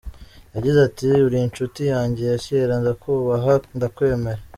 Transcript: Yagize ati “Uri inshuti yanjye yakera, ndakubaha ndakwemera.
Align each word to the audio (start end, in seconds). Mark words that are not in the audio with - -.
Yagize 0.55 0.79
ati 0.87 1.07
“Uri 1.27 1.37
inshuti 1.45 1.81
yanjye 1.93 2.23
yakera, 2.31 2.73
ndakubaha 2.81 3.53
ndakwemera. 3.77 4.41